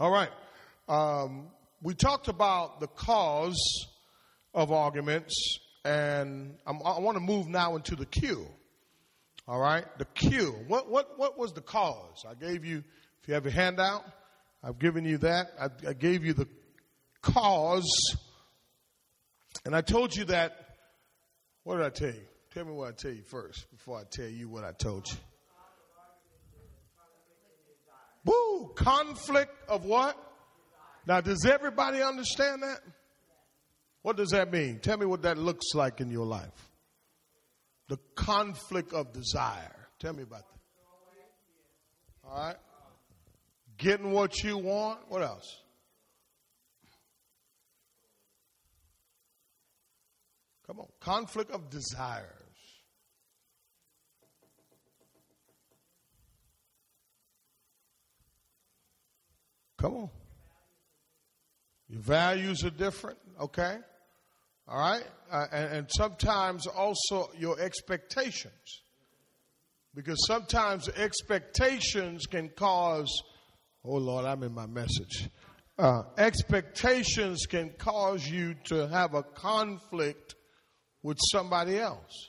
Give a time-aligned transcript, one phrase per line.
[0.00, 0.30] All right.
[0.88, 1.48] Um,
[1.82, 3.86] we talked about the cause
[4.54, 8.46] of arguments, and I'm, i want to move now into the cue.
[9.46, 10.54] All right, the cue.
[10.68, 12.24] What what what was the cause?
[12.26, 12.82] I gave you.
[13.20, 14.02] If you have your handout,
[14.64, 15.48] I've given you that.
[15.60, 16.48] I, I gave you the
[17.20, 18.16] cause,
[19.66, 20.56] and I told you that.
[21.64, 22.26] What did I tell you?
[22.54, 25.18] Tell me what I tell you first before I tell you what I told you.
[28.24, 28.72] Woo!
[28.74, 30.16] Conflict of what?
[31.06, 32.80] Now, does everybody understand that?
[34.02, 34.78] What does that mean?
[34.80, 36.70] Tell me what that looks like in your life.
[37.88, 39.88] The conflict of desire.
[39.98, 40.60] Tell me about that.
[42.28, 42.56] All right.
[43.76, 45.00] Getting what you want.
[45.08, 45.62] What else?
[50.66, 50.86] Come on.
[51.00, 52.39] Conflict of desires.
[59.80, 60.10] Come on.
[61.88, 63.78] Your values are different, okay?
[64.68, 65.04] All right?
[65.32, 68.82] Uh, and, and sometimes also your expectations.
[69.94, 73.08] Because sometimes expectations can cause,
[73.82, 75.30] oh Lord, I'm in my message.
[75.78, 80.34] Uh, expectations can cause you to have a conflict
[81.02, 82.28] with somebody else.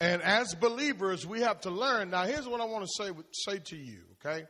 [0.00, 2.08] And as believers, we have to learn.
[2.10, 4.46] Now, here's what I want to say, say to you, okay?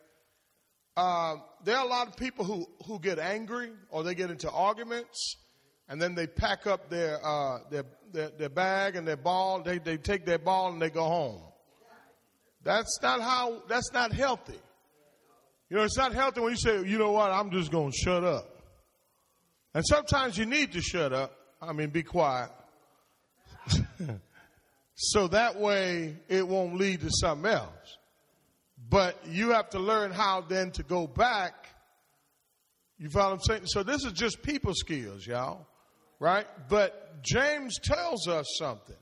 [1.00, 4.50] Uh, there are a lot of people who, who get angry or they get into
[4.50, 5.36] arguments
[5.88, 9.62] and then they pack up their, uh, their, their, their, bag and their ball.
[9.62, 11.40] They, they take their ball and they go home.
[12.64, 14.60] That's not how, that's not healthy.
[15.70, 17.96] You know, it's not healthy when you say, you know what, I'm just going to
[17.96, 18.62] shut up.
[19.72, 21.32] And sometimes you need to shut up.
[21.62, 22.50] I mean, be quiet.
[24.96, 27.96] so that way it won't lead to something else.
[28.90, 31.68] But you have to learn how then to go back.
[32.98, 33.62] You follow I'm saying?
[33.66, 35.66] So this is just people skills, y'all.
[36.18, 36.46] Right?
[36.68, 38.96] But James tells us something.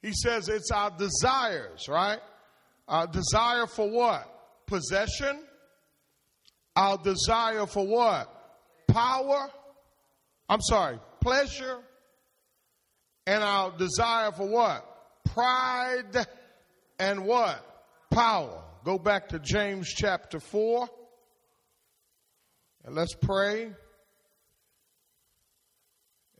[0.00, 2.20] He says it's our desires, right?
[2.86, 4.66] Our desire for what?
[4.66, 5.42] Possession.
[6.76, 8.32] Our desire for what?
[8.86, 9.50] Power.
[10.48, 11.80] I'm sorry, pleasure.
[13.26, 14.86] And our desire for what?
[15.24, 16.26] Pride
[17.00, 17.60] and what?
[18.10, 18.62] Power.
[18.86, 20.88] Go back to James chapter 4
[22.84, 23.72] and let's pray.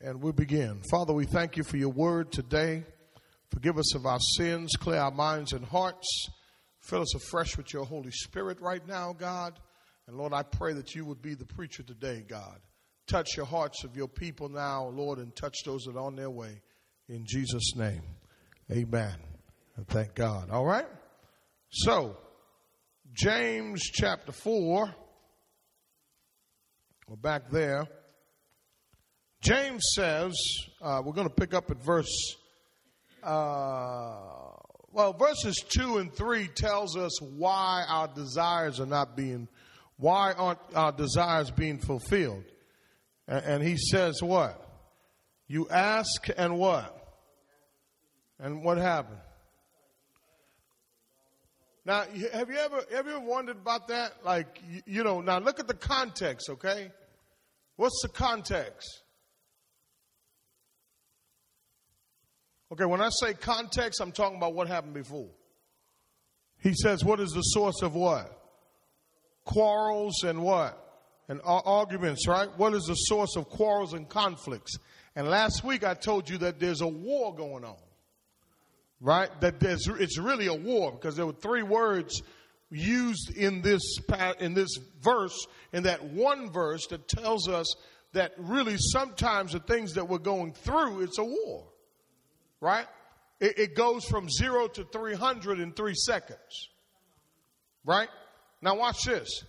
[0.01, 0.81] And we begin.
[0.89, 2.85] Father, we thank you for your word today.
[3.51, 6.07] Forgive us of our sins, clear our minds and hearts.
[6.83, 9.59] Fill us afresh with your Holy Spirit right now, God.
[10.07, 12.61] And Lord, I pray that you would be the preacher today, God.
[13.09, 16.31] Touch your hearts of your people now, Lord, and touch those that are on their
[16.31, 16.63] way.
[17.09, 18.03] In Jesus' name,
[18.71, 19.17] amen.
[19.77, 20.51] And thank God.
[20.51, 20.87] All right?
[21.71, 22.19] So,
[23.17, 24.95] James chapter 4.
[27.09, 27.87] We're back there.
[29.41, 30.35] James says,
[30.83, 32.37] uh, we're going to pick up at verse,
[33.23, 34.19] uh,
[34.93, 39.49] well, verses 2 and 3 tells us why our desires are not being,
[39.97, 42.45] why aren't our desires being fulfilled?
[43.27, 44.63] And, and he says what?
[45.49, 46.93] You ask and what?
[48.39, 49.21] And what happened?
[51.87, 52.03] Now,
[52.33, 54.25] have you ever have you ever wondered about that?
[54.25, 56.91] Like, you, you know, now look at the context, okay?
[57.77, 59.03] What's the context?
[62.73, 65.29] Okay, when I say context, I'm talking about what happened before.
[66.59, 68.37] He says, what is the source of what?
[69.45, 70.83] Quarrels and what?
[71.29, 72.49] And arguments, right?
[72.57, 74.73] What is the source of quarrels and conflicts?
[75.15, 77.77] And last week I told you that there's a war going on
[79.01, 79.29] right?
[79.41, 82.23] That there's, it's really a war because there were three words
[82.71, 83.99] used in this,
[84.41, 87.75] in this verse, in that one verse that tells us
[88.13, 91.67] that really sometimes the things that we're going through, it's a war,
[92.61, 92.87] right?
[93.41, 96.71] It, it goes from zero to 300 in three seconds,
[97.85, 98.09] right?
[98.63, 99.45] Now watch this.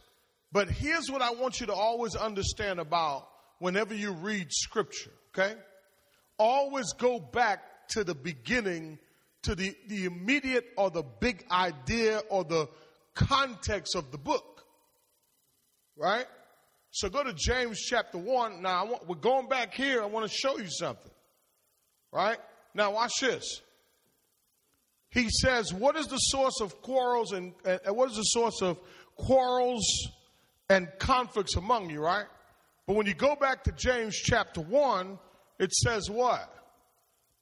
[0.51, 3.27] But here's what I want you to always understand about
[3.59, 5.55] whenever you read scripture, okay?
[6.37, 8.99] Always go back to the beginning
[9.43, 12.67] to the, the immediate or the big idea or the
[13.13, 14.63] context of the book.
[15.95, 16.25] Right?
[16.91, 18.61] So go to James chapter 1.
[18.61, 20.01] Now, want, we're going back here.
[20.01, 21.11] I want to show you something.
[22.11, 22.37] Right?
[22.73, 23.61] Now, watch this.
[25.09, 28.79] He says, What is the source of quarrels and, and what is the source of
[29.15, 29.83] quarrels
[30.69, 32.25] and conflicts among you, right?
[32.85, 35.19] But when you go back to James chapter 1,
[35.59, 36.53] it says what?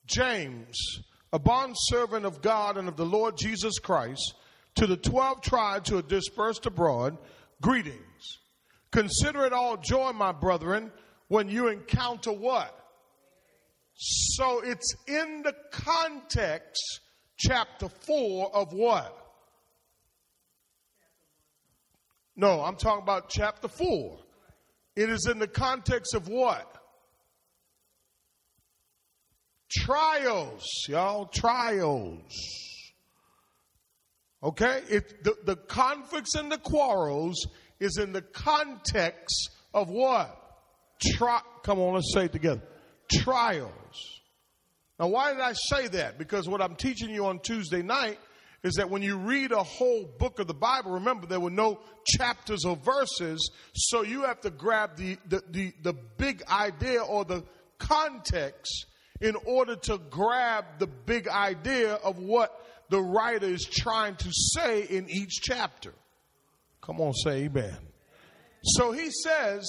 [0.07, 0.77] James,
[1.35, 4.35] a bondservant of God and of the Lord Jesus Christ,
[4.75, 7.17] to the 12 tribes who are dispersed abroad,
[7.61, 8.39] greetings.
[8.93, 10.93] Consider it all joy, my brethren,
[11.27, 12.73] when you encounter what?
[13.95, 17.01] So it's in the context,
[17.35, 19.13] chapter 4 of what?
[22.37, 24.19] No, I'm talking about chapter 4.
[24.95, 26.77] It is in the context of what?
[29.69, 32.31] Trials, y'all, trials.
[34.43, 34.81] Okay?
[34.89, 37.47] It, the, the conflicts and the quarrels
[37.79, 40.41] is in the context of what?
[41.01, 42.61] Tri- Come on, let's say it together.
[43.11, 44.21] Trials.
[44.99, 46.17] Now, why did I say that?
[46.17, 48.17] Because what I'm teaching you on Tuesday night
[48.63, 51.79] is that when you read a whole book of the Bible, remember there were no
[52.05, 57.25] chapters or verses, so you have to grab the, the, the, the big idea or
[57.25, 57.43] the
[57.77, 58.85] context
[59.21, 64.83] in order to grab the big idea of what the writer is trying to say
[64.83, 65.93] in each chapter.
[66.81, 67.77] Come on, say amen.
[68.63, 69.67] So he says,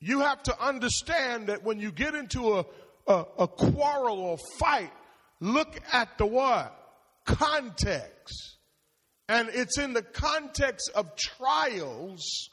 [0.00, 2.66] you have to understand that when you get into a,
[3.06, 4.92] a, a quarrel or fight,
[5.40, 6.76] look at the what?
[7.24, 8.56] Context.
[9.28, 12.48] And it's in the context of trials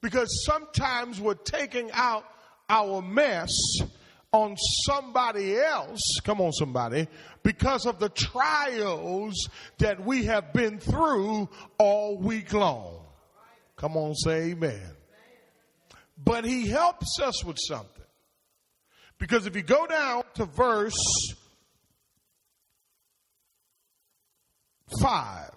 [0.00, 2.24] because sometimes we're taking out
[2.68, 3.50] our mess
[4.32, 7.08] on somebody else, come on, somebody,
[7.42, 9.48] because of the trials
[9.78, 11.48] that we have been through
[11.78, 13.04] all week long.
[13.76, 14.96] Come on, say amen.
[16.22, 18.04] But he helps us with something.
[19.18, 20.94] Because if you go down to verse
[25.00, 25.50] 5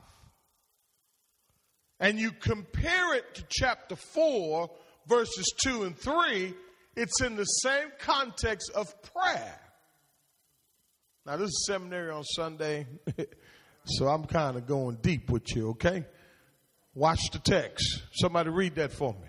[1.99, 4.69] and you compare it to chapter 4,
[5.07, 6.53] verses 2 and 3,
[6.95, 9.59] it's in the same context of prayer.
[11.25, 12.85] Now, this is seminary on Sunday,
[13.85, 16.05] so I'm kind of going deep with you, okay?
[16.95, 18.03] Watch the text.
[18.13, 19.27] Somebody read that for me.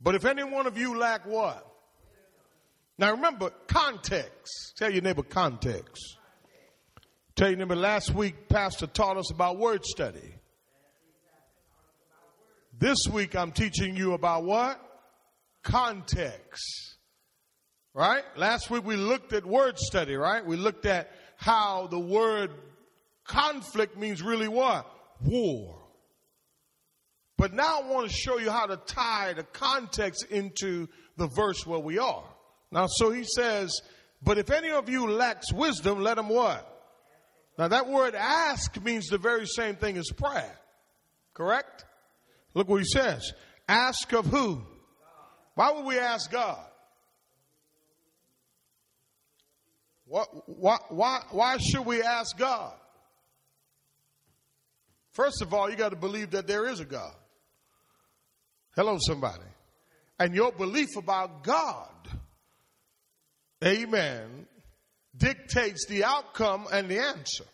[0.00, 1.66] But if any one of you lack what?
[2.98, 4.74] Now remember, context.
[4.76, 6.16] Tell your neighbor context.
[7.34, 10.34] Tell your neighbor, last week, Pastor taught us about word study.
[12.78, 14.80] This week, I'm teaching you about what?
[15.66, 16.96] Context.
[17.92, 18.22] Right?
[18.36, 20.44] Last week, we looked at word study, right?
[20.44, 22.50] We looked at how the word
[23.24, 24.86] conflict means really what?
[25.20, 25.82] War.
[27.36, 31.66] But now I want to show you how to tie the context into the verse
[31.66, 32.24] where we are.
[32.70, 33.80] Now, so he says,
[34.22, 36.64] but if any of you lacks wisdom, let him what?
[37.58, 40.58] Now that word ask means the very same thing as prayer.
[41.34, 41.84] Correct?
[42.54, 43.32] Look what he says.
[43.68, 44.62] Ask of who?
[45.56, 46.64] Why would we ask God?
[50.06, 52.72] What, why, why, why should we ask God?
[55.10, 57.14] First of all, you got to believe that there is a God.
[58.76, 59.42] Hello, somebody.
[60.20, 61.88] And your belief about God
[63.64, 64.46] amen,
[65.16, 67.44] dictates the outcome and the answer.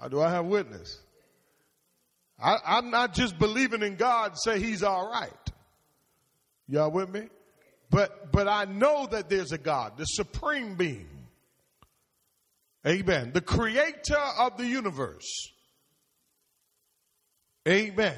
[0.00, 1.00] Or do I have witness?
[2.38, 5.30] I, am not just believing in God, say he's all right.
[6.68, 7.28] Y'all with me?
[7.90, 11.08] But, but I know that there's a God, the supreme being.
[12.86, 13.32] Amen.
[13.32, 15.50] The creator of the universe.
[17.66, 18.16] Amen.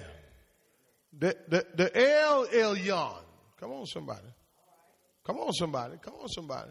[1.18, 3.22] The, the, the El Elyon.
[3.58, 4.28] Come on, somebody.
[5.26, 5.96] Come on, somebody.
[6.02, 6.70] Come on, somebody.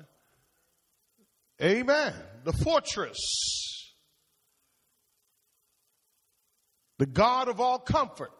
[1.62, 2.14] Amen.
[2.44, 3.18] The fortress.
[7.00, 8.32] The God of all comfort.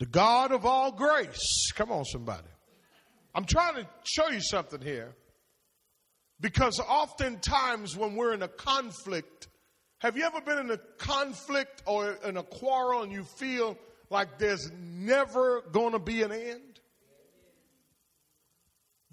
[0.00, 1.70] The God of all grace.
[1.74, 2.48] Come on, somebody.
[3.34, 5.14] I'm trying to show you something here.
[6.40, 9.46] Because oftentimes when we're in a conflict,
[9.98, 13.78] have you ever been in a conflict or in a quarrel and you feel
[14.08, 16.80] like there's never going to be an end?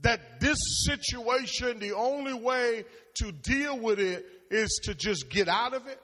[0.01, 5.73] that this situation, the only way to deal with it is to just get out
[5.73, 5.99] of it.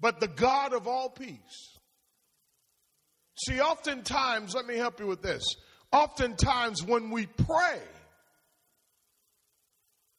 [0.00, 1.71] But the God of all peace.
[3.46, 5.42] See, oftentimes, let me help you with this.
[5.90, 7.80] Oftentimes, when we pray,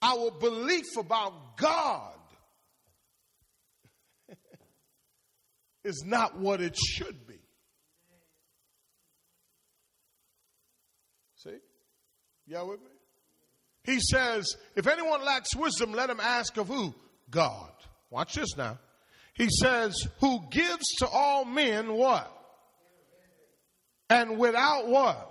[0.02, 2.14] our belief about God
[5.84, 7.40] is not what it should be.
[11.38, 11.58] See?
[12.48, 12.88] Y'all with me?
[13.86, 16.94] He says, if anyone lacks wisdom, let him ask of who?
[17.30, 17.72] God.
[18.10, 18.80] Watch this now.
[19.34, 22.32] He says, who gives to all men what?
[24.14, 25.30] And without what?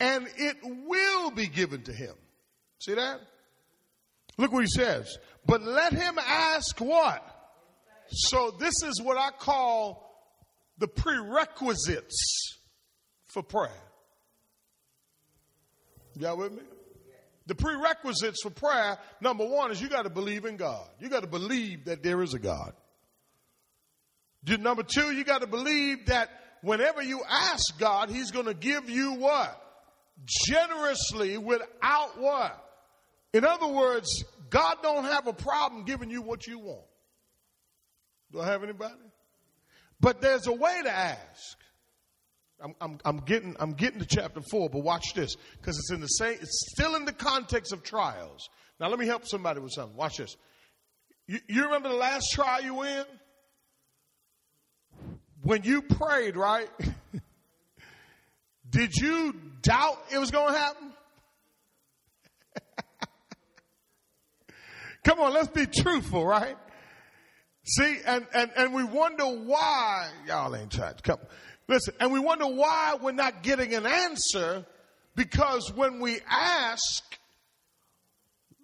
[0.00, 2.14] And it will be given to him.
[2.80, 3.20] See that?
[4.36, 5.16] Look what he says.
[5.46, 7.24] But let him ask what?
[8.08, 10.10] So this is what I call
[10.78, 12.58] the prerequisites
[13.28, 13.70] for prayer.
[16.18, 16.62] Y'all with me?
[17.46, 20.86] The prerequisites for prayer, number one, is you got to believe in God.
[20.98, 22.72] You got to believe that there is a God.
[24.46, 26.28] Number two, you got to believe that
[26.62, 29.58] whenever you ask God, He's going to give you what?
[30.24, 32.58] Generously without what?
[33.32, 36.84] In other words, God don't have a problem giving you what you want.
[38.30, 38.94] Do I have anybody?
[40.00, 41.58] But there's a way to ask.
[42.60, 46.00] I'm, I'm, I'm, getting, I'm getting to chapter four, but watch this because it's in
[46.00, 48.48] the same, it's still in the context of trials.
[48.78, 49.96] Now let me help somebody with something.
[49.96, 50.36] Watch this.
[51.26, 53.04] You, you remember the last trial you in?
[55.42, 56.70] When you prayed, right?
[58.70, 60.92] Did you doubt it was going to happen?
[65.04, 66.56] Come on, let's be truthful, right?
[67.64, 71.18] See, and, and, and we wonder why, y'all ain't to come.
[71.68, 74.64] Listen, and we wonder why we're not getting an answer
[75.14, 77.18] because when we ask,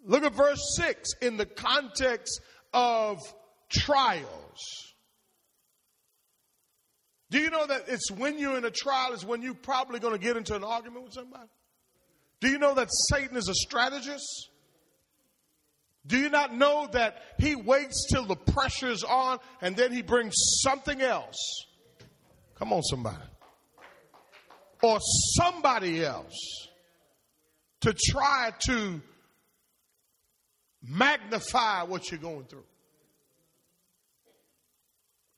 [0.04, 2.40] look at verse 6 in the context
[2.72, 3.18] of
[3.68, 4.87] trials.
[7.30, 10.14] Do you know that it's when you're in a trial is when you're probably going
[10.14, 11.48] to get into an argument with somebody?
[12.40, 14.48] Do you know that Satan is a strategist?
[16.06, 20.34] Do you not know that he waits till the pressure's on and then he brings
[20.62, 21.36] something else?
[22.54, 23.16] Come on, somebody.
[24.82, 24.98] Or
[25.36, 26.68] somebody else
[27.80, 29.00] to try to
[30.82, 32.64] magnify what you're going through.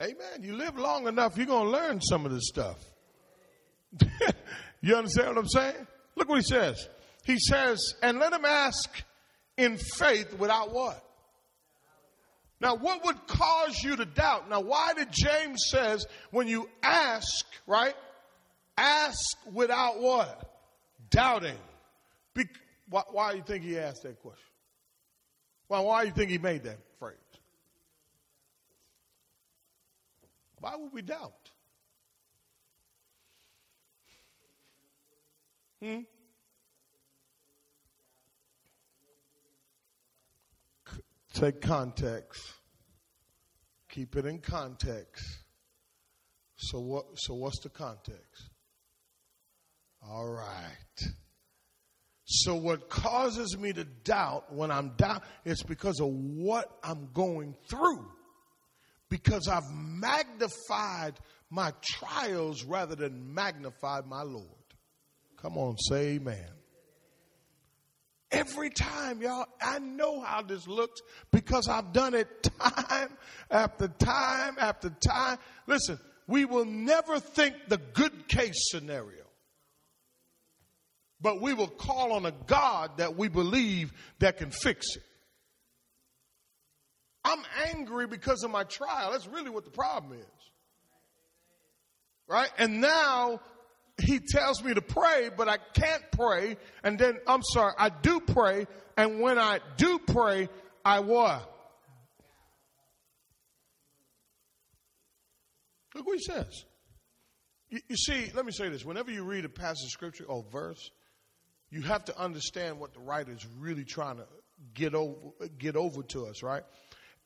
[0.02, 0.42] Amen.
[0.42, 2.78] You live long enough, you're going to learn some of this stuff.
[4.80, 5.86] you understand what I'm saying?
[6.16, 6.88] Look what he says.
[7.24, 8.88] He says, and let him ask
[9.58, 11.04] in faith without what?
[12.60, 14.48] Now, what would cause you to doubt?
[14.48, 17.94] Now, why did James says when you ask, right?
[18.76, 20.50] Ask without what?
[21.10, 21.56] Doubting.
[22.34, 22.44] Be-
[22.88, 24.44] why, why do you think he asked that question?
[25.68, 26.78] Why, why do you think he made that
[30.60, 31.50] Why would we doubt?
[35.82, 36.00] Hmm?
[41.32, 42.42] Take context.
[43.88, 45.24] Keep it in context.
[46.56, 48.50] So what so what's the context?
[50.06, 51.12] All right.
[52.24, 57.54] So what causes me to doubt when I'm down it's because of what I'm going
[57.68, 58.06] through.
[59.10, 64.46] Because I've magnified my trials rather than magnified my Lord.
[65.42, 66.46] Come on, say amen.
[68.30, 71.00] Every time, y'all, I know how this looks
[71.32, 73.10] because I've done it time
[73.50, 75.38] after time after time.
[75.66, 75.98] Listen,
[76.28, 79.24] we will never think the good case scenario,
[81.20, 85.02] but we will call on a God that we believe that can fix it.
[87.24, 89.12] I'm angry because of my trial.
[89.12, 90.26] That's really what the problem is.
[92.28, 92.50] Right?
[92.58, 93.40] And now
[94.00, 96.56] he tells me to pray, but I can't pray.
[96.82, 98.66] And then, I'm sorry, I do pray.
[98.96, 100.48] And when I do pray,
[100.84, 101.46] I what?
[105.94, 106.64] Look what he says.
[107.68, 108.84] You, you, see, let me say this.
[108.84, 110.90] Whenever you read a passage of scripture or verse,
[111.70, 114.26] you have to understand what the writer is really trying to
[114.74, 115.14] get over,
[115.58, 116.62] get over to us, right?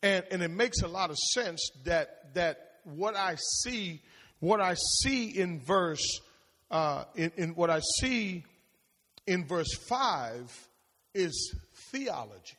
[0.04, 4.02] And, and it makes a lot of sense that, that what I see,
[4.38, 6.20] what I see in verse
[6.70, 8.44] uh, in, in what I see
[9.26, 10.68] in verse 5
[11.14, 11.54] is
[11.90, 12.58] theology.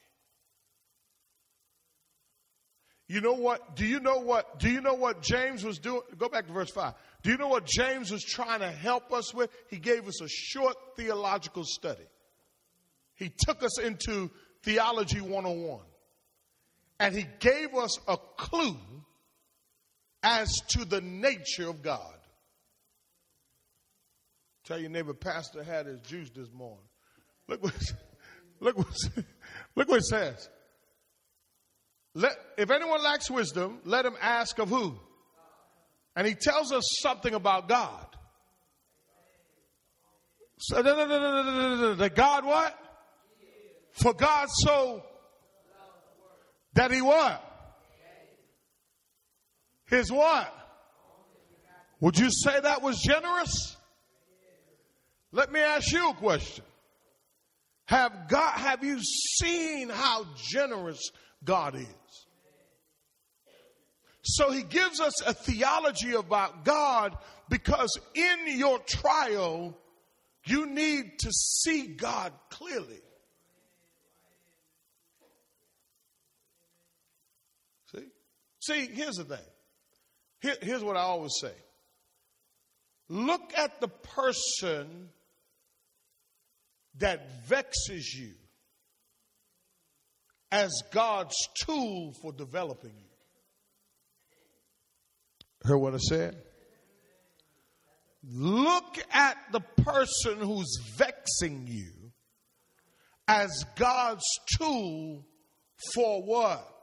[3.08, 3.76] You know what?
[3.76, 4.58] Do you know what?
[4.58, 6.02] Do you know what James was doing?
[6.18, 6.96] Go back to verse 5.
[7.22, 9.52] Do you know what James was trying to help us with?
[9.70, 12.08] He gave us a short theological study.
[13.14, 14.32] He took us into
[14.64, 15.82] theology 101.
[17.00, 18.78] And he gave us a clue
[20.24, 22.16] as to the nature of God.
[24.66, 26.86] Tell your neighbor, Pastor had his juice this morning.
[27.48, 27.94] Look what,
[28.60, 28.88] look what,
[29.76, 30.50] look what it says.
[32.16, 34.98] Let, if anyone lacks wisdom, let him ask of who?
[36.16, 38.08] And he tells us something about God.
[40.58, 42.80] So, the God what?
[43.92, 45.04] For God so
[46.76, 47.42] that he what?
[49.88, 50.54] His what?
[52.00, 53.78] Would you say that was generous?
[55.32, 56.64] Let me ask you a question.
[57.86, 61.12] Have God, have you seen how generous
[61.44, 61.88] God is?
[64.24, 67.16] So he gives us a theology about God
[67.48, 69.78] because in your trial,
[70.46, 73.02] you need to see God clearly.
[78.66, 79.46] See, here's the thing.
[80.42, 81.54] Here, here's what I always say.
[83.10, 85.10] Look at the person
[86.98, 88.34] that vexes you
[90.52, 93.06] as God's tool for developing you.
[95.64, 96.38] Heard what I said?
[98.24, 101.92] Look at the person who's vexing you
[103.28, 104.26] as God's
[104.58, 105.26] tool
[105.94, 106.75] for what?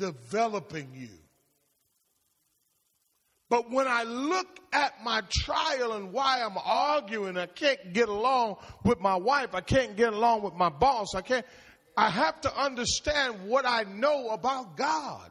[0.00, 1.10] Developing you.
[3.50, 8.56] But when I look at my trial and why I'm arguing, I can't get along
[8.84, 11.44] with my wife, I can't get along with my boss, I can't,
[11.96, 15.30] I have to understand what I know about God.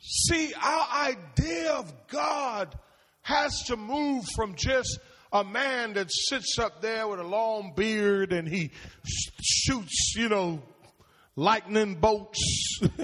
[0.00, 2.74] See, our idea of God
[3.22, 4.98] has to move from just
[5.32, 8.70] a man that sits up there with a long beard and he
[9.38, 10.62] shoots, you know,
[11.38, 12.80] lightning bolts.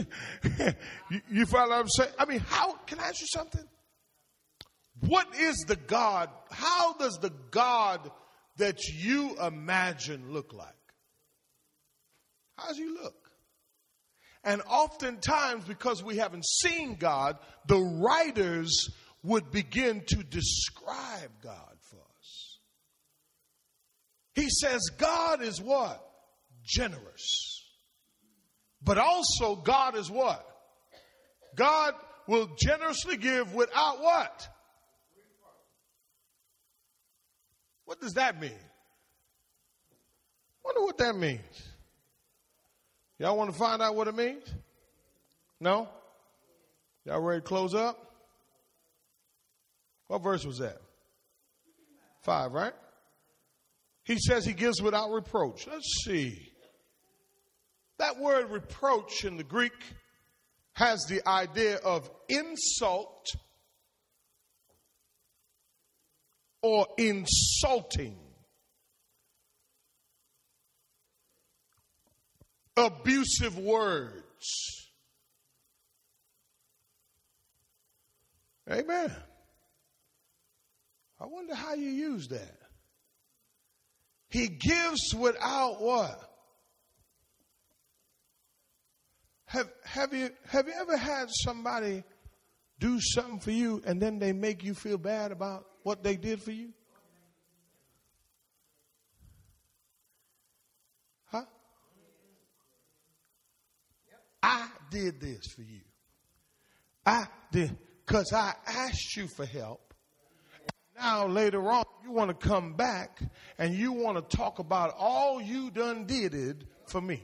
[1.11, 2.11] you, you follow what I'm saying?
[2.19, 3.65] I mean, how can I ask you something?
[5.01, 6.31] What is the God?
[6.51, 8.11] How does the God
[8.57, 10.69] that you imagine look like?
[12.59, 13.31] How does he look?
[14.43, 18.91] And oftentimes, because we haven't seen God, the writers
[19.23, 22.59] would begin to describe God for us.
[24.35, 26.05] He says, God is what?
[26.65, 27.54] Generous.
[28.85, 30.47] But also, God is what?
[31.57, 31.95] God
[32.27, 34.49] will generously give without what?
[37.87, 38.51] What does that mean?
[40.65, 41.69] Wonder what that means.
[43.19, 44.43] Y'all want to find out what it means?
[45.61, 45.89] No?
[47.05, 47.99] Y'all ready to close up?
[50.09, 50.79] What verse was that?
[52.23, 52.73] Five, right?
[54.05, 55.67] He says he gives without reproach.
[55.67, 56.54] Let's see.
[57.99, 59.73] That word reproach in the Greek
[60.75, 63.27] has the idea of insult
[66.63, 68.19] or insulting.
[72.77, 74.91] abusive words.
[78.71, 79.13] Amen.
[81.21, 82.59] I wonder how you use that.
[84.31, 86.31] He gives without what?
[89.55, 92.03] Have, have, you, have you ever had somebody
[92.81, 96.43] do something for you and then they make you feel bad about what they did
[96.43, 96.71] for you?
[101.27, 101.45] Huh?
[104.43, 105.83] I did this for you.
[107.07, 109.95] I did, because I asked you for help.
[110.99, 113.21] Now, later on, you want to come back
[113.59, 117.23] and you want to talk about all you done did it for me.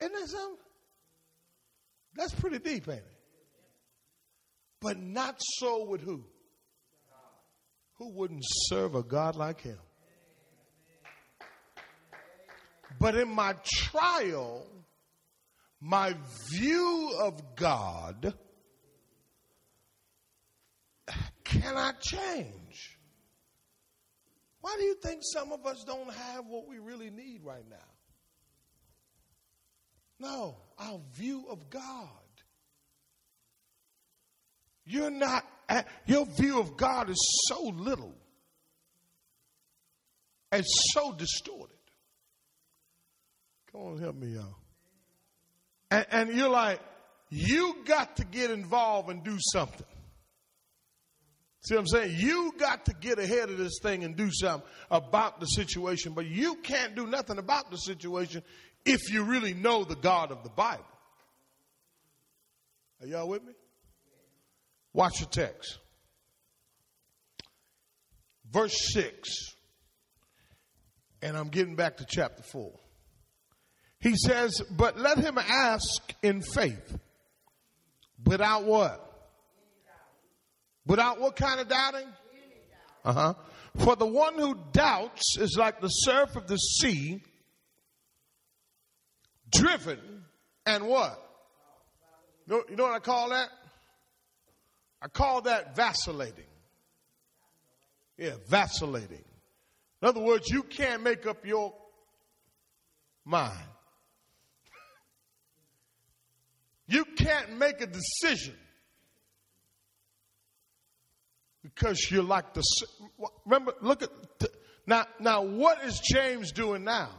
[0.00, 0.58] Isn't that something?
[2.16, 3.16] That's pretty deep, ain't it?
[4.80, 6.24] But not so with who?
[7.98, 9.78] Who wouldn't serve a God like him?
[12.98, 14.66] But in my trial,
[15.80, 16.14] my
[16.50, 18.34] view of God
[21.44, 22.98] cannot change.
[24.60, 27.76] Why do you think some of us don't have what we really need right now?
[30.18, 32.08] No, our view of God.
[34.84, 38.14] You're not, eh, your view of God is so little
[40.52, 41.76] and so distorted.
[43.72, 44.56] Come on, help me, y'all.
[45.90, 46.80] And, and you're like,
[47.30, 49.86] you got to get involved and do something.
[51.66, 52.14] See what I'm saying?
[52.16, 56.24] You got to get ahead of this thing and do something about the situation, but
[56.24, 58.44] you can't do nothing about the situation
[58.84, 60.84] if you really know the God of the Bible.
[63.00, 63.52] Are y'all with me?
[64.92, 65.80] Watch the text.
[68.48, 69.28] Verse 6.
[71.20, 72.70] And I'm getting back to chapter 4.
[73.98, 76.96] He says, but let him ask in faith.
[78.24, 79.05] Without what?
[80.86, 82.06] Without what kind of doubting?
[83.04, 83.34] Uh huh.
[83.78, 87.22] For the one who doubts is like the surf of the sea,
[89.50, 90.24] driven
[90.64, 91.22] and what?
[92.46, 93.48] You know, you know what I call that?
[95.02, 96.44] I call that vacillating.
[98.16, 99.24] Yeah, vacillating.
[100.02, 101.74] In other words, you can't make up your
[103.24, 103.58] mind.
[106.88, 108.54] You can't make a decision
[111.74, 112.62] because you're like the.
[113.44, 114.10] Remember, look at
[114.86, 115.06] now.
[115.18, 117.10] Now, what is James doing now?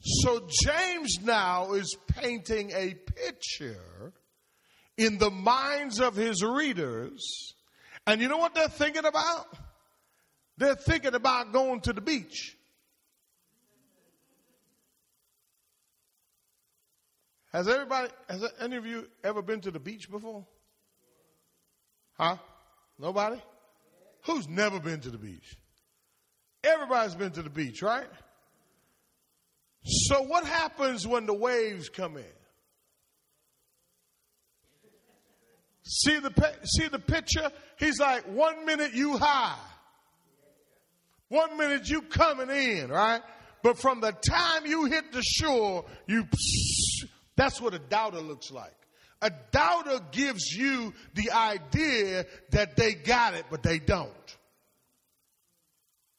[0.00, 4.12] So James now is painting a picture
[4.96, 7.54] in the minds of his readers.
[8.06, 9.46] And you know what they're thinking about?
[10.58, 12.56] They're thinking about going to the beach.
[17.52, 20.44] Has everybody, has any of you ever been to the beach before?
[22.14, 22.38] Huh?
[23.02, 23.42] Nobody?
[24.26, 25.58] Who's never been to the beach?
[26.62, 28.06] Everybody's been to the beach, right?
[29.84, 32.24] So what happens when the waves come in?
[35.82, 37.50] See the see the picture?
[37.76, 39.58] He's like one minute you high,
[41.26, 43.20] one minute you coming in, right?
[43.64, 46.28] But from the time you hit the shore, you
[47.34, 48.76] that's what a doubter looks like.
[49.22, 54.12] A doubter gives you the idea that they got it, but they don't.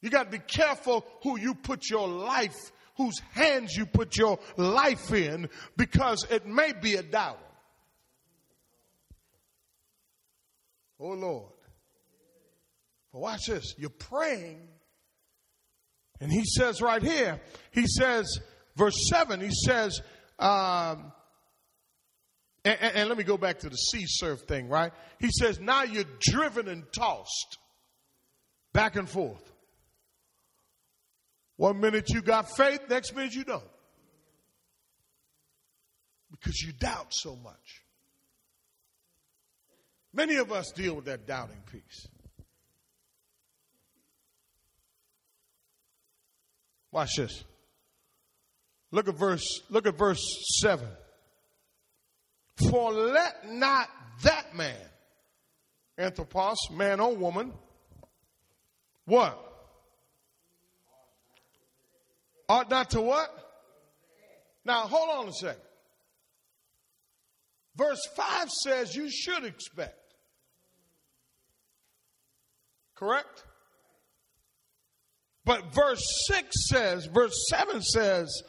[0.01, 2.55] You got to be careful who you put your life,
[2.95, 7.39] whose hands you put your life in, because it may be a doubter.
[10.99, 11.51] Oh Lord.
[13.13, 13.75] But watch this.
[13.77, 14.67] You're praying.
[16.19, 18.39] And he says right here, he says,
[18.75, 20.01] verse 7, he says,
[20.39, 21.12] um,
[22.65, 24.93] and, and, and let me go back to the sea surf thing, right?
[25.19, 27.57] He says, now you're driven and tossed
[28.71, 29.51] back and forth.
[31.57, 33.63] One minute you got faith, next minute you don't.
[36.31, 37.83] Because you doubt so much.
[40.13, 42.07] Many of us deal with that doubting piece.
[46.91, 47.43] Watch this.
[48.91, 50.21] Look at verse, look at verse
[50.61, 50.87] 7.
[52.55, 53.89] For let not
[54.23, 54.75] that man,
[55.97, 57.53] anthropos, man or woman,
[59.05, 59.39] what?
[62.47, 63.29] Ought not to what?
[64.65, 65.61] Now hold on a second.
[67.75, 69.97] Verse 5 says you should expect.
[72.95, 73.43] Correct?
[75.45, 78.43] But verse 6 says, verse 7 says,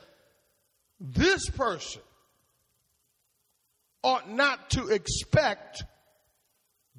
[1.01, 2.03] this person
[4.05, 5.83] ought not to expect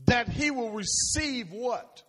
[0.08, 2.04] that he will receive what?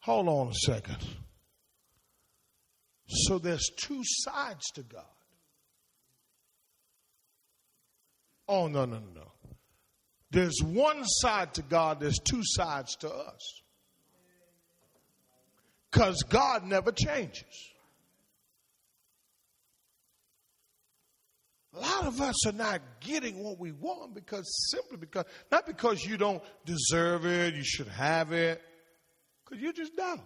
[0.00, 1.04] Hold on a second.
[3.08, 5.04] So there's two sides to God.
[8.48, 9.32] Oh, no, no, no.
[10.30, 13.62] There's one side to God, there's two sides to us.
[15.90, 17.72] Because God never changes.
[21.74, 26.02] A lot of us are not getting what we want because simply because, not because
[26.02, 28.62] you don't deserve it, you should have it,
[29.44, 30.22] because you just don't.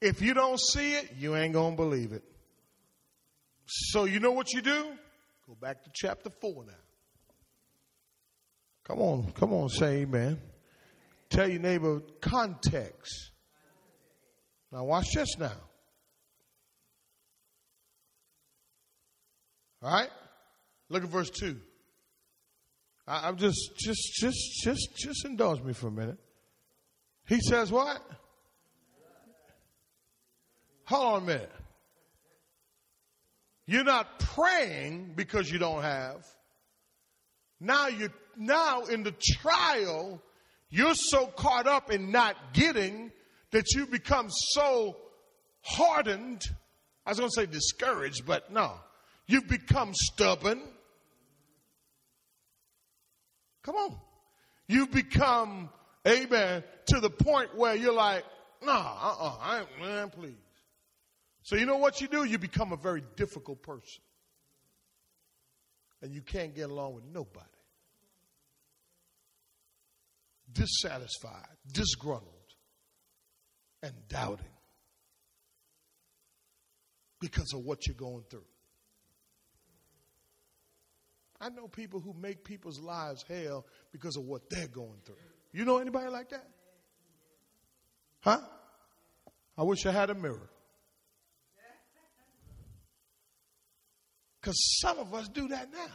[0.00, 2.24] If you don't see it, you ain't going to believe it.
[3.66, 4.92] So you know what you do?
[5.46, 6.72] Go back to chapter 4 now.
[8.84, 10.40] Come on, come on, say amen.
[11.28, 13.32] Tell your neighbor context.
[14.70, 15.50] Now watch this now.
[19.86, 20.10] All right?
[20.88, 21.56] Look at verse 2.
[23.06, 26.18] I, am just, just, just, just, just indulge me for a minute.
[27.28, 28.02] He says what?
[30.86, 31.52] Hold on a minute.
[33.66, 36.26] You're not praying because you don't have.
[37.60, 40.20] Now you now in the trial,
[40.68, 43.12] you're so caught up in not getting
[43.52, 44.96] that you become so
[45.62, 46.42] hardened.
[47.04, 48.80] I was going to say discouraged, but no.
[49.26, 50.62] You've become stubborn.
[53.62, 53.96] Come on.
[54.68, 55.70] You've become,
[56.06, 58.24] amen, to the point where you're like,
[58.62, 60.34] nah, uh-uh, I ain't, man, please.
[61.42, 62.24] So you know what you do?
[62.24, 64.02] You become a very difficult person.
[66.02, 67.46] And you can't get along with nobody.
[70.52, 72.32] Dissatisfied, disgruntled,
[73.82, 74.46] and doubting
[77.20, 78.44] because of what you're going through.
[81.40, 85.16] I know people who make people's lives hell because of what they're going through.
[85.52, 86.46] You know anybody like that?
[88.20, 88.40] Huh?
[89.56, 90.50] I wish I had a mirror.
[94.40, 95.88] Because some of us do that now.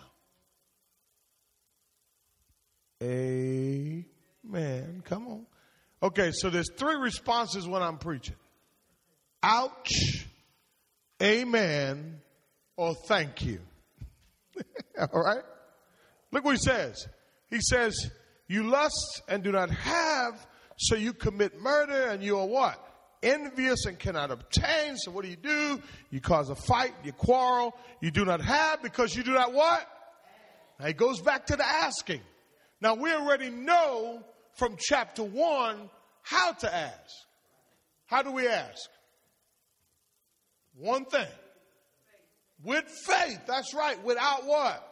[3.04, 5.02] Amen.
[5.06, 5.46] Come on.
[6.04, 8.36] Okay, so there's three responses when I'm preaching.
[9.44, 10.26] Ouch,
[11.22, 12.22] amen,
[12.76, 13.60] or thank you.
[15.14, 15.44] All right?
[16.32, 17.08] Look what he says.
[17.50, 18.10] He says,
[18.48, 22.88] You lust and do not have, so you commit murder, and you are what?
[23.22, 24.98] Envious and cannot obtain.
[24.98, 25.82] So what do you do?
[26.10, 29.88] You cause a fight, you quarrel, you do not have because you do not what?
[30.80, 32.22] Now he goes back to the asking.
[32.82, 34.24] Now we already know
[34.56, 35.90] from chapter one
[36.24, 37.12] how to ask.
[38.08, 38.90] How do we ask?
[40.76, 41.28] One thing.
[42.64, 43.42] With faith.
[43.48, 44.02] That's right.
[44.04, 44.88] Without what?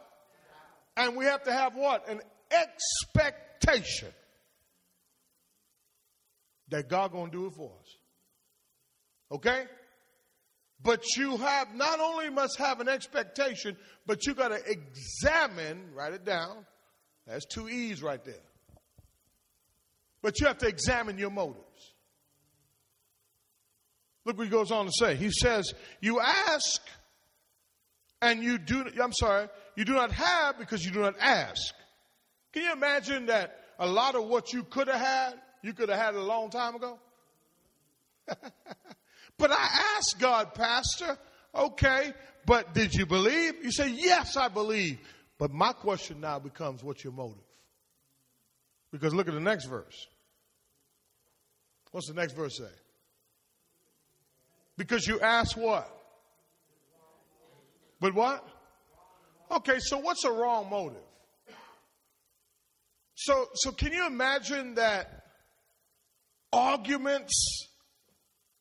[0.96, 2.08] And we have to have what?
[2.08, 4.08] An expectation
[6.68, 7.96] that God gonna do it for us.
[9.32, 9.64] Okay?
[10.82, 16.14] But you have not only must have an expectation, but you got to examine, write
[16.14, 16.64] it down.
[17.26, 18.34] That's two E's right there.
[20.22, 21.94] But you have to examine your motives.
[24.24, 25.16] Look what he goes on to say.
[25.16, 26.80] He says, You ask
[28.22, 31.74] and you do, I'm sorry, you do not have because you do not ask.
[32.52, 35.98] Can you imagine that a lot of what you could have had, you could have
[35.98, 36.98] had a long time ago?
[39.38, 41.16] but I asked God, Pastor,
[41.54, 42.12] okay,
[42.46, 43.54] but did you believe?
[43.62, 44.98] You say, Yes, I believe.
[45.38, 47.42] But my question now becomes, What's your motive?
[48.92, 50.08] Because look at the next verse.
[51.92, 52.64] What's the next verse say?
[54.76, 55.99] Because you ask what?
[58.00, 58.46] But what?
[59.50, 61.02] Okay, so what's a wrong motive?
[63.14, 65.24] So, so can you imagine that
[66.52, 67.68] arguments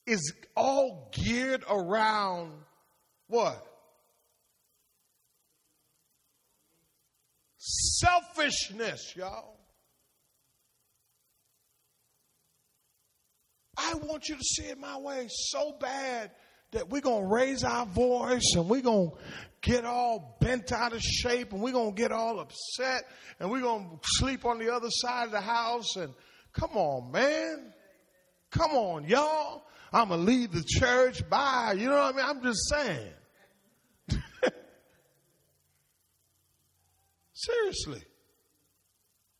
[0.05, 2.51] is all geared around
[3.27, 3.65] what?
[7.57, 9.55] Selfishness, y'all.
[13.77, 16.31] I want you to see it my way so bad
[16.71, 19.17] that we're going to raise our voice and we're going to
[19.61, 23.03] get all bent out of shape and we're going to get all upset
[23.39, 25.95] and we're going to sleep on the other side of the house.
[25.95, 26.13] And
[26.53, 27.73] come on, man.
[28.51, 29.63] Come on, y'all.
[29.91, 31.27] I'm going to leave the church.
[31.29, 31.75] Bye.
[31.77, 32.25] You know what I mean?
[32.25, 33.13] I'm just saying.
[37.33, 38.03] Seriously.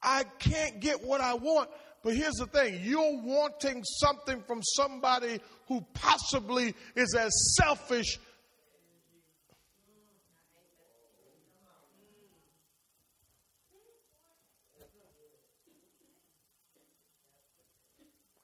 [0.02, 1.70] I can't get what I want
[2.04, 8.18] but here's the thing you're wanting something from somebody who possibly is as selfish.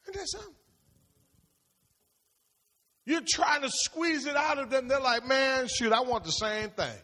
[0.08, 0.56] And that's them.
[3.06, 4.88] You're trying to squeeze it out of them.
[4.88, 6.98] They're like, man, shoot, I want the same thing.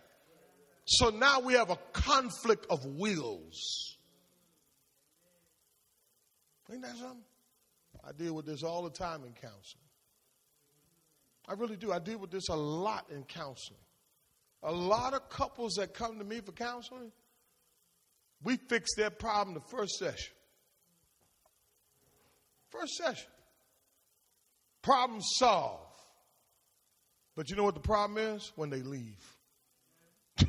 [0.85, 3.90] So now we have a conflict of wills.
[6.71, 7.23] Ain't that something?
[8.07, 9.83] I deal with this all the time in counseling.
[11.47, 11.91] I really do.
[11.91, 13.79] I deal with this a lot in counseling.
[14.63, 17.11] A lot of couples that come to me for counseling,
[18.43, 20.33] we fix their problem the first session.
[22.69, 23.29] First session.
[24.81, 25.83] Problem solved.
[27.35, 28.51] But you know what the problem is?
[28.55, 29.37] When they leave.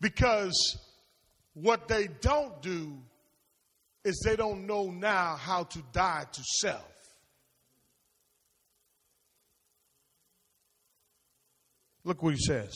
[0.00, 0.78] because
[1.54, 2.98] what they don't do
[4.04, 6.84] is they don't know now how to die to self.
[12.04, 12.74] Look what he says.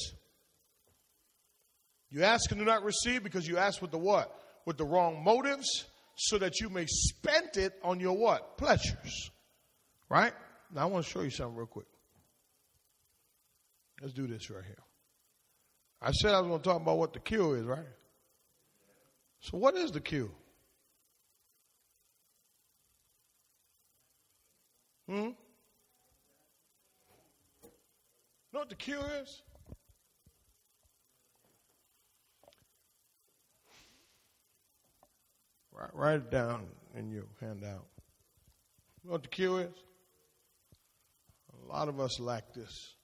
[2.10, 4.32] You ask and do not receive because you ask with the what?
[4.66, 8.56] With the wrong motives, so that you may spend it on your what?
[8.56, 9.30] Pleasures.
[10.08, 10.32] Right?
[10.72, 11.87] Now I want to show you something real quick.
[14.00, 14.78] Let's do this right here.
[16.00, 17.87] I said I was going to talk about what the cure is, right?
[19.40, 20.30] So what is the cure?
[25.09, 25.31] Hmm?
[28.53, 29.43] Know what the cure is?
[35.73, 37.87] Write, write it down in your handout.
[39.03, 39.75] You know what the cure is?
[41.53, 42.95] A lot of us lack this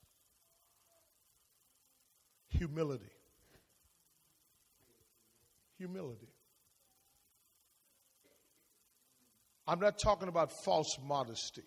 [2.48, 3.10] humility.
[5.78, 6.28] Humility.
[9.66, 11.64] I'm not talking about false modesty.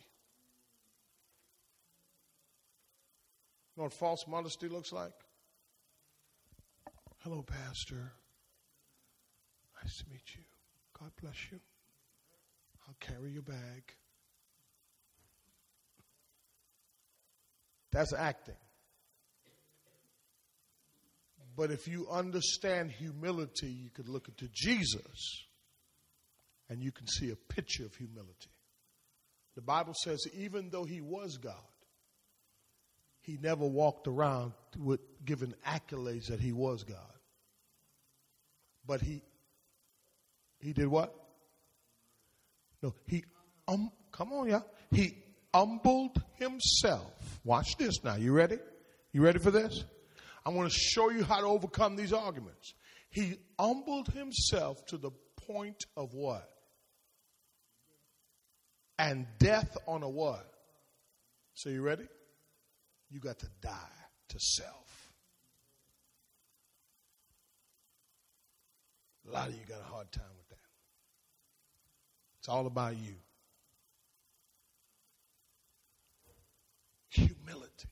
[3.75, 5.13] You know what false modesty looks like?
[7.19, 8.12] Hello, Pastor.
[9.81, 10.43] Nice to meet you.
[10.99, 11.59] God bless you.
[12.88, 13.83] I'll carry your bag.
[17.91, 18.55] That's acting.
[21.55, 25.45] But if you understand humility, you could look into Jesus
[26.69, 28.49] and you can see a picture of humility.
[29.55, 31.53] The Bible says, even though he was God,
[33.23, 36.97] he never walked around with giving accolades that he was God.
[38.86, 39.23] But he
[40.59, 41.15] he did what?
[42.81, 43.23] No, he
[43.67, 44.65] um come on, y'all.
[44.91, 45.17] He
[45.53, 47.39] humbled himself.
[47.43, 48.15] Watch this now.
[48.15, 48.59] You ready?
[49.13, 49.86] You ready for this?
[50.45, 52.73] I want to show you how to overcome these arguments.
[53.09, 55.12] He humbled himself to the
[55.47, 56.49] point of what?
[58.99, 60.45] And death on a what?
[61.53, 62.07] So you ready?
[63.13, 63.69] You got to die
[64.30, 65.12] to self.
[69.28, 70.58] A lot of you got a hard time with that.
[72.39, 73.13] It's all about you.
[77.10, 77.89] Humility.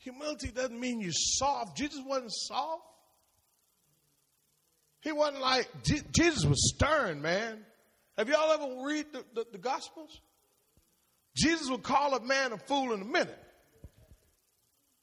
[0.00, 1.74] Humility doesn't mean you're soft.
[1.74, 2.82] Jesus wasn't soft.
[5.00, 7.64] He wasn't like, Jesus was stern, man.
[8.18, 10.20] Have y'all ever read the, the, the Gospels?
[11.34, 13.38] Jesus would call a man a fool in a minute.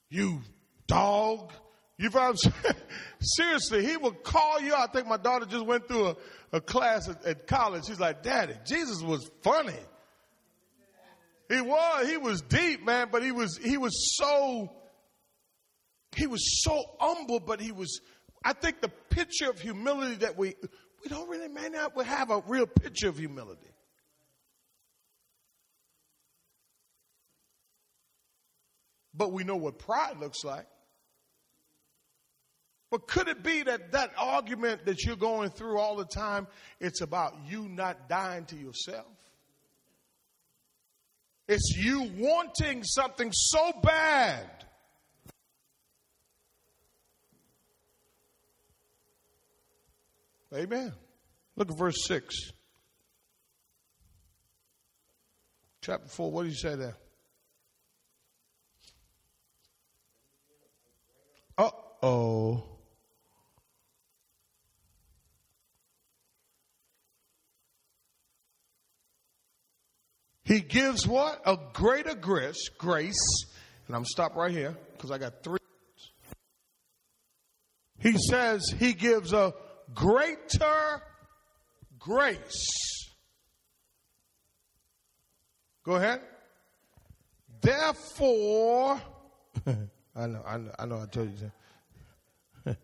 [0.10, 0.42] You
[0.88, 1.54] dog.
[1.98, 2.34] You know
[3.20, 4.74] Seriously, he would call you.
[4.74, 6.16] I think my daughter just went through a,
[6.54, 7.86] a class at, at college.
[7.88, 9.74] She's like, Daddy, Jesus was funny.
[11.50, 12.08] He was.
[12.08, 14.72] He was deep, man, but he was he was so
[16.16, 18.02] he was so humble, but he was
[18.44, 20.56] I think the picture of humility that we
[21.04, 23.68] we don't really may not have a real picture of humility.
[29.20, 30.66] But we know what pride looks like.
[32.90, 36.48] But could it be that that argument that you're going through all the time,
[36.80, 39.06] it's about you not dying to yourself?
[41.50, 44.48] It's you wanting something so bad.
[50.56, 50.94] Amen.
[51.58, 52.54] Look at verse 6.
[55.82, 56.96] Chapter 4, what do you say there?
[61.60, 62.64] Uh oh.
[70.46, 71.42] He gives what?
[71.46, 73.14] A greater grace, grace.
[73.88, 75.60] And I'm stop right here because I got three.
[78.00, 79.54] He says he gives a
[79.94, 81.02] greater
[82.00, 83.10] grace.
[85.84, 86.22] Go ahead.
[87.62, 89.02] Therefore,
[90.16, 92.76] I know, I know, I know, I told you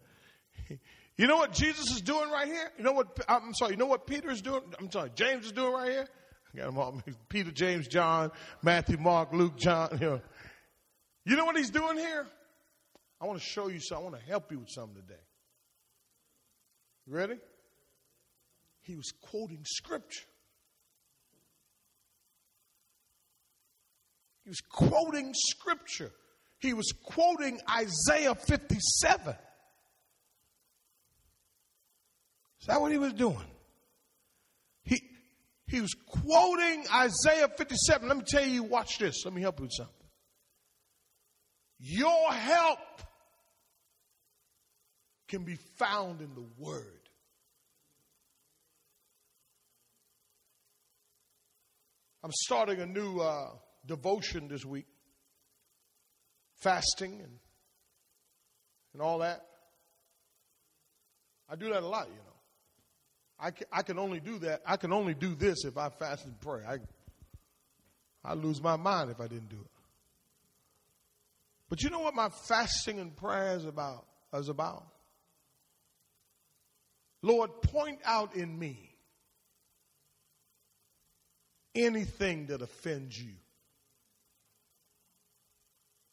[1.17, 2.71] you know what Jesus is doing right here?
[2.77, 4.61] You know what, I'm sorry, you know what Peter is doing?
[4.79, 6.07] I'm sorry, James is doing right here?
[6.55, 9.89] got them all Peter, James, John, Matthew, Mark, Luke, John.
[9.99, 10.21] You know.
[11.25, 12.25] you know what he's doing here?
[13.21, 14.07] I want to show you something.
[14.07, 15.21] I want to help you with something today.
[17.07, 17.35] ready?
[18.81, 20.25] He was quoting scripture.
[24.43, 26.11] He was quoting scripture.
[26.65, 29.36] He was quoting Isaiah 57.
[32.60, 33.38] Is that what he was doing?
[34.84, 34.99] He
[35.67, 38.08] he was quoting Isaiah 57.
[38.08, 39.25] Let me tell you, watch this.
[39.25, 39.93] Let me help you with something.
[41.78, 42.80] Your help
[45.28, 47.10] can be found in the Word.
[52.23, 53.51] I'm starting a new uh,
[53.86, 54.88] devotion this week,
[56.65, 57.39] fasting and
[58.95, 59.45] and all that.
[61.49, 62.39] I do that a lot, you know.
[63.38, 64.62] I can, I can only do that.
[64.65, 66.62] I can only do this if I fast and pray.
[66.65, 66.78] I,
[68.23, 69.71] I lose my mind if I didn't do it.
[71.69, 74.06] But you know what my fasting and prayer is about?
[74.34, 74.86] Is about?
[77.21, 78.95] Lord, point out in me
[81.75, 83.34] anything that offends you.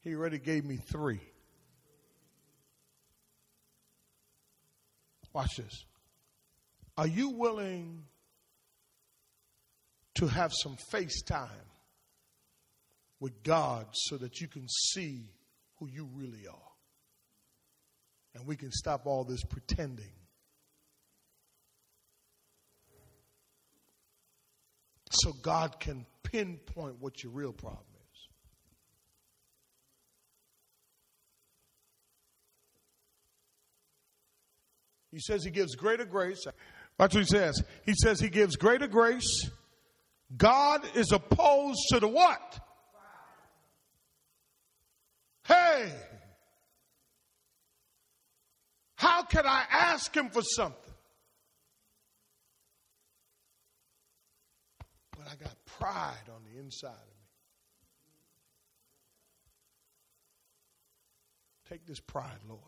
[0.03, 1.21] He already gave me three.
[5.33, 5.85] Watch this.
[6.96, 8.05] Are you willing
[10.17, 11.48] to have some face time
[13.19, 15.31] with God so that you can see
[15.79, 16.59] who you really are?
[18.35, 20.13] And we can stop all this pretending.
[25.13, 28.29] So God can pinpoint what your real problem is.
[35.13, 36.44] He says he gives greater grace.
[36.98, 37.63] Watch what he says.
[37.85, 39.50] He says he gives greater grace.
[40.35, 42.58] God is opposed to the what?
[45.46, 45.92] Hey!
[48.96, 50.79] How can I ask him for something?
[55.19, 56.98] But I got pride on the inside of me.
[61.69, 62.60] Take this pride, Lord.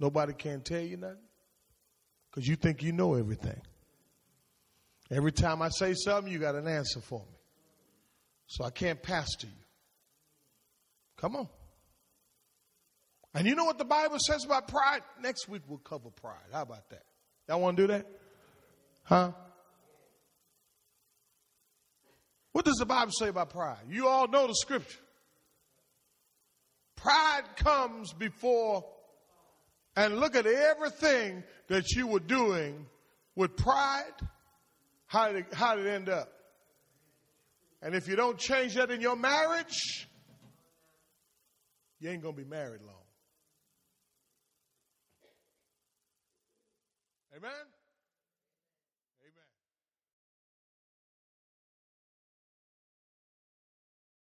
[0.00, 1.18] Nobody can tell you nothing
[2.32, 3.60] because you think you know everything.
[5.10, 7.38] Every time I say something, you got an answer for me.
[8.46, 9.64] So I can't pastor you.
[11.18, 11.48] Come on.
[13.34, 15.02] And you know what the Bible says about pride?
[15.20, 16.36] Next week we'll cover pride.
[16.52, 17.04] How about that?
[17.48, 18.06] Y'all want to do that?
[19.04, 19.32] Huh?
[22.52, 23.84] What does the Bible say about pride?
[23.88, 24.98] You all know the scripture.
[26.96, 28.84] Pride comes before,
[29.96, 32.86] and look at everything that you were doing
[33.36, 34.12] with pride.
[35.06, 36.28] How did it, how did it end up?
[37.82, 40.08] And if you don't change that in your marriage,
[41.98, 42.94] you ain't going to be married long.
[47.36, 47.52] Amen?